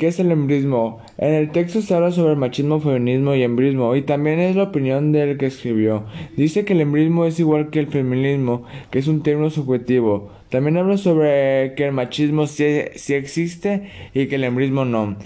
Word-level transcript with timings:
¿Qué 0.00 0.06
es 0.06 0.18
el 0.18 0.32
embrismo? 0.32 0.98
En 1.18 1.34
el 1.34 1.50
texto 1.50 1.82
se 1.82 1.94
habla 1.94 2.10
sobre 2.10 2.34
machismo, 2.34 2.80
feminismo 2.80 3.34
y 3.34 3.42
embrismo, 3.42 3.94
y 3.94 4.00
también 4.00 4.40
es 4.40 4.56
la 4.56 4.62
opinión 4.62 5.12
del 5.12 5.36
que 5.36 5.44
escribió. 5.44 6.06
Dice 6.38 6.64
que 6.64 6.72
el 6.72 6.80
embrismo 6.80 7.26
es 7.26 7.38
igual 7.38 7.68
que 7.68 7.80
el 7.80 7.88
feminismo, 7.88 8.64
que 8.90 8.98
es 8.98 9.08
un 9.08 9.22
término 9.22 9.50
subjetivo. 9.50 10.30
También 10.48 10.78
habla 10.78 10.96
sobre 10.96 11.74
que 11.74 11.84
el 11.84 11.92
machismo 11.92 12.46
sí, 12.46 12.64
existe 12.64 13.90
y 14.14 14.28
que 14.28 14.36
el 14.36 14.44
embrismo 14.44 14.86
no. 14.86 15.16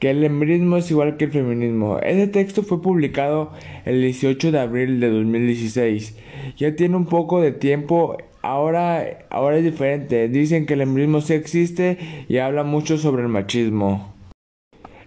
Que 0.00 0.10
el 0.10 0.24
embrismo 0.24 0.78
es 0.78 0.90
igual 0.90 1.16
que 1.16 1.26
el 1.26 1.30
feminismo. 1.30 2.00
Ese 2.00 2.26
texto 2.26 2.64
fue 2.64 2.82
publicado 2.82 3.52
el 3.84 4.00
18 4.00 4.50
de 4.50 4.58
abril 4.58 4.98
de 4.98 5.10
2016. 5.10 6.18
Ya 6.56 6.74
tiene 6.74 6.96
un 6.96 7.06
poco 7.06 7.40
de 7.40 7.52
tiempo 7.52 8.16
ahora, 8.42 9.26
ahora 9.30 9.58
es 9.58 9.64
diferente. 9.64 10.28
Dicen 10.28 10.66
que 10.66 10.74
el 10.74 10.80
embrismo 10.80 11.20
sí 11.20 11.34
existe 11.34 11.98
y 12.28 12.38
habla 12.38 12.64
mucho 12.64 12.98
sobre 12.98 13.22
el 13.22 13.28
machismo. 13.28 14.13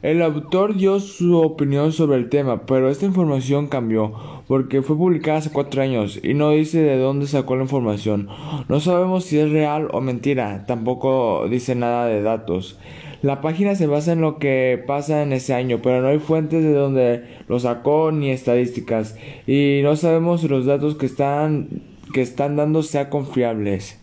El 0.03 0.21
autor 0.21 0.75
dio 0.75 0.99
su 0.99 1.37
opinión 1.39 1.91
sobre 1.91 2.17
el 2.17 2.29
tema, 2.29 2.67
pero 2.67 2.89
esta 2.89 3.05
información 3.05 3.67
cambió 3.67 4.13
porque 4.47 4.83
fue 4.83 4.95
publicada 4.95 5.39
hace 5.39 5.51
cuatro 5.51 5.81
años 5.81 6.19
y 6.23 6.35
no 6.35 6.51
dice 6.51 6.81
de 6.81 6.97
dónde 6.97 7.25
sacó 7.25 7.55
la 7.55 7.63
información. 7.63 8.27
No 8.69 8.79
sabemos 8.79 9.25
si 9.25 9.39
es 9.39 9.49
real 9.49 9.87
o 9.91 9.99
mentira, 10.01 10.65
tampoco 10.67 11.47
dice 11.49 11.73
nada 11.73 12.05
de 12.05 12.21
datos. 12.21 12.79
La 13.23 13.41
página 13.41 13.73
se 13.73 13.87
basa 13.87 14.11
en 14.13 14.21
lo 14.21 14.37
que 14.37 14.83
pasa 14.85 15.23
en 15.23 15.33
ese 15.33 15.55
año, 15.55 15.79
pero 15.81 16.01
no 16.03 16.09
hay 16.09 16.19
fuentes 16.19 16.63
de 16.63 16.73
dónde 16.73 17.23
lo 17.47 17.59
sacó 17.59 18.11
ni 18.11 18.29
estadísticas 18.29 19.17
y 19.47 19.79
no 19.81 19.95
sabemos 19.95 20.41
si 20.41 20.47
los 20.47 20.67
datos 20.67 20.95
que 20.95 21.07
están 21.07 21.69
que 22.13 22.21
están 22.21 22.55
dando 22.55 22.83
sean 22.83 23.09
confiables. 23.09 23.99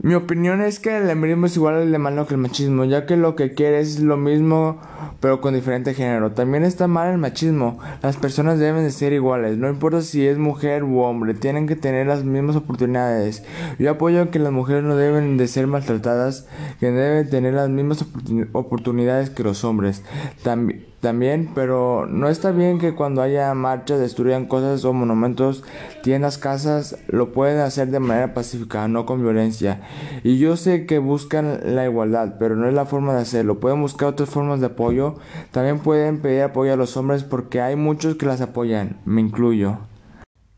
Mi 0.00 0.14
opinión 0.14 0.60
es 0.60 0.78
que 0.78 0.96
el 0.96 1.10
embrismo 1.10 1.46
es 1.46 1.56
igual 1.56 1.74
al 1.74 1.90
de 1.90 1.98
malo 1.98 2.26
que 2.26 2.34
el 2.34 2.40
machismo, 2.40 2.84
ya 2.84 3.04
que 3.04 3.16
lo 3.16 3.34
que 3.34 3.54
quiere 3.54 3.80
es 3.80 3.98
lo 3.98 4.16
mismo 4.16 4.80
pero 5.20 5.40
con 5.40 5.54
diferente 5.54 5.94
género. 5.94 6.32
También 6.32 6.64
está 6.64 6.86
mal 6.86 7.10
el 7.10 7.18
machismo. 7.18 7.78
Las 8.02 8.16
personas 8.16 8.58
deben 8.58 8.84
de 8.84 8.90
ser 8.90 9.12
iguales, 9.12 9.58
no 9.58 9.68
importa 9.68 10.02
si 10.02 10.26
es 10.26 10.38
mujer 10.38 10.84
u 10.84 11.00
hombre, 11.00 11.34
tienen 11.34 11.66
que 11.66 11.76
tener 11.76 12.06
las 12.06 12.24
mismas 12.24 12.56
oportunidades. 12.56 13.42
Yo 13.78 13.90
apoyo 13.90 14.30
que 14.30 14.38
las 14.38 14.52
mujeres 14.52 14.84
no 14.84 14.96
deben 14.96 15.36
de 15.36 15.48
ser 15.48 15.66
maltratadas, 15.66 16.46
que 16.78 16.90
deben 16.90 17.28
tener 17.28 17.54
las 17.54 17.68
mismas 17.68 18.04
oportunidades 18.52 19.30
que 19.30 19.42
los 19.42 19.64
hombres. 19.64 20.02
También 20.42 20.86
también, 21.00 21.52
pero 21.54 22.06
no 22.06 22.28
está 22.28 22.50
bien 22.50 22.78
que 22.78 22.94
cuando 22.94 23.22
haya 23.22 23.54
marchas 23.54 24.00
destruyan 24.00 24.46
cosas 24.46 24.84
o 24.84 24.92
monumentos, 24.92 25.62
tiendas, 26.02 26.38
casas, 26.38 26.96
lo 27.06 27.32
pueden 27.32 27.60
hacer 27.60 27.88
de 27.88 28.00
manera 28.00 28.34
pacífica, 28.34 28.88
no 28.88 29.06
con 29.06 29.22
violencia. 29.22 29.80
Y 30.24 30.38
yo 30.38 30.56
sé 30.56 30.86
que 30.86 30.98
buscan 30.98 31.60
la 31.74 31.84
igualdad, 31.84 32.34
pero 32.38 32.56
no 32.56 32.68
es 32.68 32.74
la 32.74 32.86
forma 32.86 33.14
de 33.14 33.22
hacerlo. 33.22 33.60
Pueden 33.60 33.80
buscar 33.80 34.08
otras 34.08 34.28
formas 34.28 34.60
de 34.60 34.66
apoyo. 34.66 35.16
También 35.52 35.78
pueden 35.78 36.20
pedir 36.20 36.42
apoyo 36.42 36.72
a 36.72 36.76
los 36.76 36.96
hombres 36.96 37.22
porque 37.22 37.60
hay 37.60 37.76
muchos 37.76 38.16
que 38.16 38.26
las 38.26 38.40
apoyan, 38.40 39.00
me 39.04 39.20
incluyo. 39.20 39.78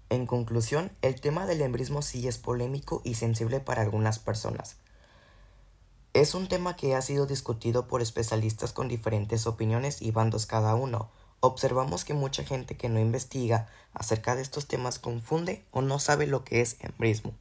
En 0.08 0.26
conclusión, 0.26 0.90
el 1.02 1.20
tema 1.20 1.46
del 1.46 1.60
embrismo 1.60 2.02
sí 2.02 2.26
es 2.26 2.38
polémico 2.38 3.02
y 3.04 3.14
sensible 3.14 3.60
para 3.60 3.82
algunas 3.82 4.18
personas. 4.18 4.76
Es 6.12 6.34
un 6.34 6.48
tema 6.48 6.74
que 6.74 6.96
ha 6.96 7.02
sido 7.02 7.26
discutido 7.26 7.86
por 7.86 8.02
especialistas 8.02 8.72
con 8.72 8.88
diferentes 8.88 9.46
opiniones 9.46 10.02
y 10.02 10.10
bandos 10.10 10.44
cada 10.44 10.74
uno. 10.74 11.08
Observamos 11.38 12.04
que 12.04 12.14
mucha 12.14 12.42
gente 12.42 12.76
que 12.76 12.88
no 12.88 12.98
investiga 12.98 13.68
acerca 13.94 14.34
de 14.34 14.42
estos 14.42 14.66
temas 14.66 14.98
confunde 14.98 15.64
o 15.70 15.82
no 15.82 16.00
sabe 16.00 16.26
lo 16.26 16.42
que 16.42 16.62
es 16.62 16.78
embrismo, 16.80 17.32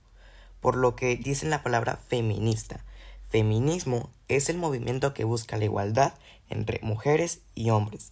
por 0.62 0.78
lo 0.78 0.96
que 0.96 1.18
dicen 1.18 1.50
la 1.50 1.64
palabra 1.64 1.98
feminista. 2.08 2.86
Feminismo 3.28 4.12
es 4.28 4.50
el 4.50 4.60
movimiento 4.60 5.16
que 5.16 5.24
busca 5.24 5.58
la 5.58 5.66
igualdad 5.66 6.14
entre 6.48 6.80
mujeres 6.84 7.42
y 7.56 7.72
hombres. 7.72 8.12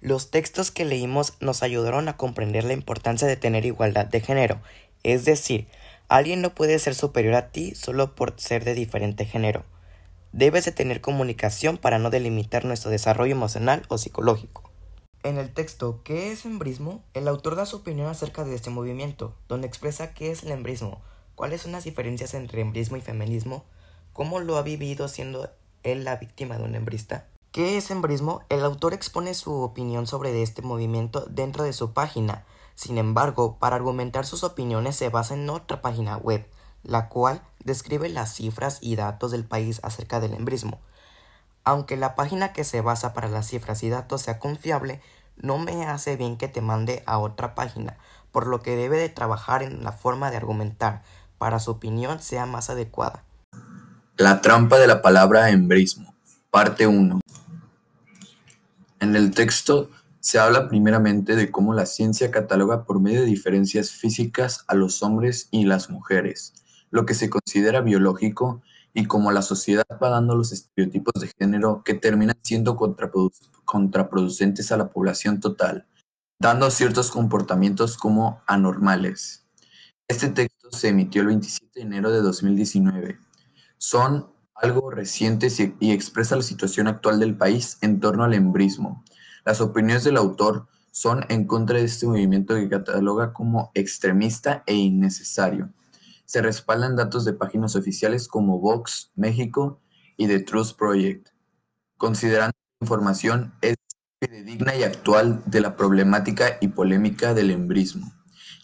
Los 0.00 0.30
textos 0.30 0.70
que 0.70 0.86
leímos 0.86 1.34
nos 1.40 1.62
ayudaron 1.62 2.08
a 2.08 2.16
comprender 2.16 2.64
la 2.64 2.72
importancia 2.72 3.28
de 3.28 3.36
tener 3.36 3.66
igualdad 3.66 4.06
de 4.06 4.20
género, 4.20 4.62
es 5.02 5.26
decir, 5.26 5.68
Alguien 6.14 6.42
no 6.42 6.54
puede 6.54 6.78
ser 6.78 6.94
superior 6.94 7.34
a 7.34 7.50
ti 7.50 7.74
solo 7.74 8.14
por 8.14 8.38
ser 8.38 8.62
de 8.62 8.74
diferente 8.74 9.24
género. 9.24 9.64
Debes 10.30 10.64
de 10.64 10.70
tener 10.70 11.00
comunicación 11.00 11.76
para 11.76 11.98
no 11.98 12.08
delimitar 12.08 12.64
nuestro 12.64 12.92
desarrollo 12.92 13.32
emocional 13.32 13.82
o 13.88 13.98
psicológico. 13.98 14.70
En 15.24 15.38
el 15.38 15.52
texto 15.52 16.02
¿Qué 16.04 16.30
es 16.30 16.44
embrismo? 16.44 17.02
el 17.14 17.26
autor 17.26 17.56
da 17.56 17.66
su 17.66 17.78
opinión 17.78 18.06
acerca 18.06 18.44
de 18.44 18.54
este 18.54 18.70
movimiento, 18.70 19.34
donde 19.48 19.66
expresa 19.66 20.14
qué 20.14 20.30
es 20.30 20.44
el 20.44 20.52
embrismo, 20.52 21.02
cuáles 21.34 21.62
son 21.62 21.72
las 21.72 21.82
diferencias 21.82 22.34
entre 22.34 22.60
embrismo 22.60 22.96
y 22.96 23.00
feminismo, 23.00 23.64
cómo 24.12 24.38
lo 24.38 24.56
ha 24.56 24.62
vivido 24.62 25.08
siendo 25.08 25.50
él 25.82 26.04
la 26.04 26.14
víctima 26.14 26.58
de 26.58 26.62
un 26.62 26.76
embrista. 26.76 27.26
¿Qué 27.50 27.76
es 27.76 27.90
embrismo? 27.90 28.44
El 28.50 28.62
autor 28.62 28.94
expone 28.94 29.34
su 29.34 29.52
opinión 29.52 30.06
sobre 30.06 30.44
este 30.44 30.62
movimiento 30.62 31.26
dentro 31.28 31.64
de 31.64 31.72
su 31.72 31.92
página, 31.92 32.44
sin 32.74 32.98
embargo, 32.98 33.58
para 33.58 33.76
argumentar 33.76 34.26
sus 34.26 34.44
opiniones 34.44 34.96
se 34.96 35.08
basa 35.08 35.34
en 35.34 35.48
otra 35.48 35.80
página 35.80 36.16
web, 36.16 36.48
la 36.82 37.08
cual 37.08 37.42
describe 37.64 38.08
las 38.08 38.34
cifras 38.34 38.78
y 38.80 38.96
datos 38.96 39.30
del 39.30 39.44
país 39.44 39.80
acerca 39.82 40.20
del 40.20 40.34
embrismo. 40.34 40.80
Aunque 41.64 41.96
la 41.96 42.14
página 42.14 42.52
que 42.52 42.64
se 42.64 42.80
basa 42.80 43.14
para 43.14 43.28
las 43.28 43.46
cifras 43.46 43.82
y 43.82 43.88
datos 43.88 44.22
sea 44.22 44.38
confiable, 44.38 45.00
no 45.36 45.58
me 45.58 45.86
hace 45.86 46.16
bien 46.16 46.36
que 46.36 46.48
te 46.48 46.60
mande 46.60 47.02
a 47.06 47.18
otra 47.18 47.54
página, 47.54 47.96
por 48.32 48.46
lo 48.46 48.60
que 48.60 48.76
debe 48.76 48.98
de 48.98 49.08
trabajar 49.08 49.62
en 49.62 49.82
la 49.82 49.92
forma 49.92 50.30
de 50.30 50.36
argumentar 50.36 51.02
para 51.38 51.58
su 51.58 51.70
opinión 51.70 52.20
sea 52.20 52.46
más 52.46 52.70
adecuada. 52.70 53.24
La 54.16 54.40
trampa 54.40 54.78
de 54.78 54.86
la 54.86 55.02
palabra 55.02 55.50
embrismo, 55.50 56.14
parte 56.50 56.86
1. 56.86 57.20
En 59.00 59.16
el 59.16 59.32
texto 59.32 59.90
se 60.24 60.38
habla 60.38 60.68
primeramente 60.70 61.36
de 61.36 61.50
cómo 61.50 61.74
la 61.74 61.84
ciencia 61.84 62.30
cataloga 62.30 62.86
por 62.86 62.98
medio 62.98 63.20
de 63.20 63.26
diferencias 63.26 63.90
físicas 63.90 64.64
a 64.68 64.74
los 64.74 65.02
hombres 65.02 65.48
y 65.50 65.66
las 65.66 65.90
mujeres, 65.90 66.54
lo 66.90 67.04
que 67.04 67.12
se 67.12 67.28
considera 67.28 67.82
biológico, 67.82 68.62
y 68.94 69.04
cómo 69.04 69.32
la 69.32 69.42
sociedad 69.42 69.84
va 70.02 70.08
dando 70.08 70.34
los 70.34 70.50
estereotipos 70.50 71.12
de 71.20 71.30
género 71.38 71.82
que 71.84 71.92
terminan 71.92 72.38
siendo 72.40 72.74
contraproducentes 73.66 74.72
a 74.72 74.78
la 74.78 74.88
población 74.88 75.40
total, 75.40 75.86
dando 76.40 76.70
ciertos 76.70 77.10
comportamientos 77.10 77.98
como 77.98 78.40
anormales. 78.46 79.46
Este 80.08 80.28
texto 80.30 80.70
se 80.72 80.88
emitió 80.88 81.20
el 81.20 81.28
27 81.28 81.70
de 81.74 81.82
enero 81.82 82.10
de 82.10 82.22
2019. 82.22 83.18
Son 83.76 84.32
algo 84.54 84.90
recientes 84.90 85.60
y 85.60 85.92
expresa 85.92 86.36
la 86.36 86.42
situación 86.42 86.86
actual 86.86 87.20
del 87.20 87.36
país 87.36 87.76
en 87.82 88.00
torno 88.00 88.24
al 88.24 88.32
embrismo, 88.32 89.04
las 89.44 89.60
opiniones 89.60 90.04
del 90.04 90.16
autor 90.16 90.66
son 90.90 91.26
en 91.28 91.46
contra 91.46 91.78
de 91.78 91.84
este 91.84 92.06
movimiento 92.06 92.54
que 92.54 92.68
cataloga 92.68 93.32
como 93.32 93.70
extremista 93.74 94.62
e 94.66 94.74
innecesario. 94.74 95.70
Se 96.24 96.40
respaldan 96.40 96.96
datos 96.96 97.24
de 97.24 97.32
páginas 97.32 97.76
oficiales 97.76 98.28
como 98.28 98.60
Vox 98.60 99.10
México 99.16 99.80
y 100.16 100.28
The 100.28 100.40
Truth 100.40 100.74
Project, 100.78 101.28
considerando 101.96 102.52
que 102.52 102.76
la 102.80 102.84
información 102.84 103.54
es 103.60 103.74
digna 104.44 104.74
y 104.76 104.84
actual 104.84 105.42
de 105.46 105.60
la 105.60 105.76
problemática 105.76 106.56
y 106.60 106.68
polémica 106.68 107.34
del 107.34 107.50
embrismo, 107.50 108.12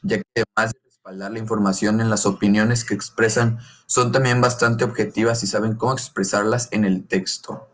ya 0.02 0.18
que 0.18 0.24
además 0.56 0.72
de 0.72 0.80
respaldar 0.84 1.32
la 1.32 1.38
información 1.38 2.00
en 2.00 2.10
las 2.10 2.26
opiniones 2.26 2.84
que 2.84 2.94
expresan, 2.94 3.58
son 3.86 4.12
también 4.12 4.40
bastante 4.40 4.84
objetivas 4.84 5.42
y 5.42 5.46
saben 5.46 5.74
cómo 5.74 5.92
expresarlas 5.92 6.68
en 6.70 6.84
el 6.84 7.06
texto. 7.06 7.69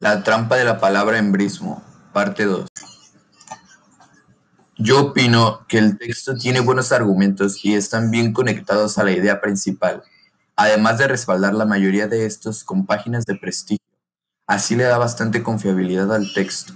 La 0.00 0.22
trampa 0.22 0.54
de 0.54 0.64
la 0.64 0.78
palabra 0.78 1.18
embrismo, 1.18 1.82
parte 2.12 2.44
2. 2.44 2.68
Yo 4.76 5.06
opino 5.06 5.66
que 5.66 5.78
el 5.78 5.98
texto 5.98 6.36
tiene 6.36 6.60
buenos 6.60 6.92
argumentos 6.92 7.64
y 7.64 7.74
están 7.74 8.12
bien 8.12 8.32
conectados 8.32 8.96
a 8.98 9.02
la 9.02 9.10
idea 9.10 9.40
principal, 9.40 10.04
además 10.54 10.98
de 10.98 11.08
respaldar 11.08 11.52
la 11.52 11.64
mayoría 11.64 12.06
de 12.06 12.26
estos 12.26 12.62
con 12.62 12.86
páginas 12.86 13.26
de 13.26 13.34
prestigio. 13.34 13.84
Así 14.46 14.76
le 14.76 14.84
da 14.84 14.98
bastante 14.98 15.42
confiabilidad 15.42 16.14
al 16.14 16.32
texto, 16.32 16.74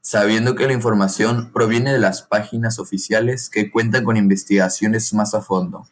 sabiendo 0.00 0.56
que 0.56 0.66
la 0.66 0.72
información 0.72 1.52
proviene 1.52 1.92
de 1.92 2.00
las 2.00 2.22
páginas 2.22 2.80
oficiales 2.80 3.50
que 3.50 3.70
cuentan 3.70 4.02
con 4.02 4.16
investigaciones 4.16 5.14
más 5.14 5.32
a 5.34 5.42
fondo. 5.42 5.86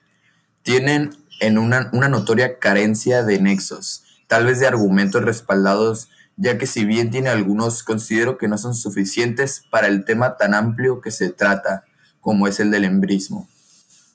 Tienen 0.62 1.16
en 1.38 1.58
una, 1.58 1.90
una 1.92 2.08
notoria 2.08 2.58
carencia 2.58 3.22
de 3.22 3.40
nexos, 3.40 4.02
tal 4.26 4.46
vez 4.46 4.58
de 4.58 4.66
argumentos 4.66 5.22
respaldados 5.22 6.08
ya 6.36 6.58
que 6.58 6.66
si 6.66 6.84
bien 6.84 7.10
tiene 7.10 7.28
algunos, 7.28 7.82
considero 7.82 8.38
que 8.38 8.48
no 8.48 8.58
son 8.58 8.74
suficientes 8.74 9.62
para 9.70 9.88
el 9.88 10.04
tema 10.04 10.36
tan 10.36 10.54
amplio 10.54 11.00
que 11.00 11.10
se 11.10 11.30
trata, 11.30 11.84
como 12.20 12.46
es 12.46 12.60
el 12.60 12.70
del 12.70 12.84
embrismo. 12.84 13.48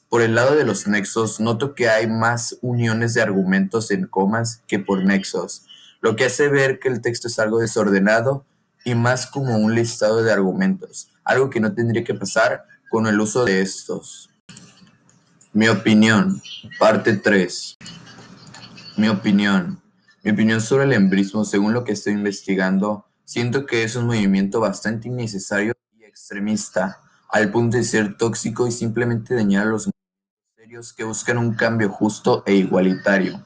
Por 0.10 0.22
el 0.22 0.36
lado 0.36 0.56
de 0.56 0.64
los 0.64 0.88
nexos, 0.88 1.40
noto 1.40 1.75
que 1.75 1.90
hay 1.90 2.08
más 2.08 2.58
uniones 2.62 3.14
de 3.14 3.22
argumentos 3.22 3.92
en 3.92 4.08
comas 4.08 4.62
que 4.68 4.80
por 4.80 5.04
nexos, 5.04 5.66
lo 6.02 6.16
que 6.16 6.25
hace 6.25 6.48
ver 6.48 6.80
que 6.80 6.88
el 6.88 7.02
texto 7.02 7.28
es 7.28 7.40
algo 7.40 7.60
desordenado 7.60 8.46
y 8.86 8.96
más 8.96 9.28
como 9.28 9.58
un 9.58 9.75
listado 9.75 10.24
de 10.24 10.31
argumentos, 10.31 11.10
algo 11.24 11.50
que 11.50 11.60
no 11.60 11.74
tendría 11.74 12.04
que 12.04 12.14
pasar 12.14 12.64
con 12.90 13.08
el 13.08 13.19
uso 13.19 13.44
de 13.44 13.62
estos. 13.62 14.30
Mi 15.52 15.68
opinión, 15.68 16.42
parte 16.80 17.18
3. 17.18 17.78
Mi 18.96 19.10
opinión. 19.10 19.81
Mi 20.28 20.34
opinión 20.34 20.60
sobre 20.60 20.84
el 20.84 20.92
embrismo, 20.92 21.46
según 21.46 21.72
lo 21.72 21.86
que 21.86 21.94
estoy 21.94 22.12
investigando, 22.12 23.06
siento 23.24 23.66
que 23.66 23.84
es 23.84 23.96
un 23.96 24.08
movimiento 24.08 24.60
bastante 24.60 25.08
innecesario 25.08 25.74
y 25.98 26.04
extremista, 26.04 27.00
al 27.30 27.50
punto 27.50 27.78
de 27.78 27.86
ser 27.86 28.18
tóxico 28.18 28.68
y 28.68 28.74
simplemente 28.74 29.36
dañar 29.36 29.66
a 29.66 29.70
los 29.70 29.90
serios 30.58 30.92
que 30.92 31.06
buscan 31.06 31.38
un 31.38 31.54
cambio 31.54 31.88
justo 31.88 32.44
e 32.46 32.56
igualitario, 32.56 33.46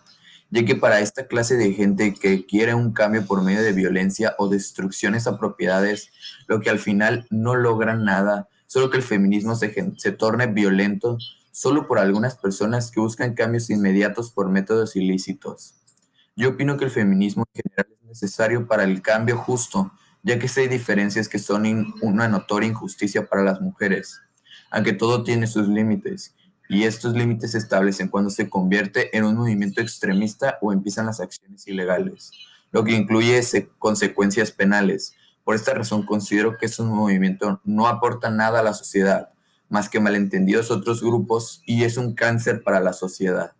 ya 0.50 0.66
que 0.66 0.76
para 0.76 1.02
esta 1.02 1.28
clase 1.28 1.56
de 1.56 1.72
gente 1.74 2.16
que 2.16 2.48
quiere 2.48 2.74
un 2.74 2.94
cambio 2.94 3.28
por 3.28 3.44
medio 3.44 3.62
de 3.62 3.74
violencia 3.74 4.34
o 4.40 4.48
destrucciones 4.50 5.28
a 5.28 5.38
propiedades, 5.38 6.10
lo 6.48 6.62
que 6.62 6.72
al 6.72 6.80
final 6.80 7.28
no 7.30 7.54
logran 7.54 8.06
nada, 8.06 8.50
solo 8.66 8.90
que 8.90 8.98
el 8.98 9.04
feminismo 9.04 9.54
se, 9.54 9.94
se 9.98 10.12
torne 10.14 10.48
violento 10.48 11.20
solo 11.52 11.88
por 11.88 12.00
algunas 12.00 12.38
personas 12.38 12.90
que 12.90 13.02
buscan 13.02 13.36
cambios 13.36 13.70
inmediatos 13.70 14.32
por 14.32 14.50
métodos 14.50 14.96
ilícitos. 14.96 15.76
Yo 16.36 16.50
opino 16.50 16.78
que 16.78 16.86
el 16.86 16.92
feminismo 16.92 17.46
en 17.54 17.62
general 17.62 17.94
es 17.94 18.04
necesario 18.04 18.68
para 18.68 18.84
el 18.84 19.02
cambio 19.02 19.38
justo, 19.38 19.92
ya 20.24 20.40
que 20.40 20.50
hay 20.56 20.68
diferencias 20.68 21.28
que 21.28 21.40
son 21.40 21.94
una 22.02 22.28
notoria 22.28 22.70
injusticia 22.70 23.28
para 23.28 23.44
las 23.44 23.60
mujeres, 23.60 24.22
aunque 24.70 24.94
todo 24.94 25.24
tiene 25.24 25.48
sus 25.48 25.68
límites, 25.68 26.36
y 26.70 26.84
estos 26.84 27.14
límites 27.14 27.52
se 27.52 27.58
establecen 27.58 28.08
cuando 28.08 28.30
se 28.30 28.50
convierte 28.50 29.16
en 29.18 29.26
un 29.26 29.36
movimiento 29.36 29.82
extremista 29.82 30.58
o 30.62 30.72
empiezan 30.72 31.08
las 31.08 31.20
acciones 31.20 31.68
ilegales, 31.68 32.32
lo 32.72 32.86
que 32.86 32.94
incluye 32.94 33.42
consecuencias 33.78 34.52
penales. 34.52 35.14
Por 35.44 35.56
esta 35.56 35.74
razón 35.74 36.06
considero 36.06 36.58
que 36.58 36.68
es 36.68 36.80
movimiento 36.80 37.60
no 37.66 37.88
aporta 37.88 38.30
nada 38.30 38.62
a 38.62 38.64
la 38.64 38.74
sociedad, 38.74 39.34
más 39.68 39.90
que 39.90 40.00
malentendidos 40.00 40.72
otros 40.72 41.02
grupos, 41.02 41.62
y 41.66 41.84
es 41.84 41.98
un 41.98 42.14
cáncer 42.14 42.64
para 42.64 42.80
la 42.80 42.94
sociedad. 42.94 43.54